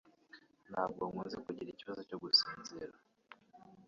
Ntabwo 0.71 1.01
nkunze 1.09 1.37
kugira 1.45 1.69
ikibazo 1.71 2.01
cyo 2.09 2.17
gusinzira 2.23 2.95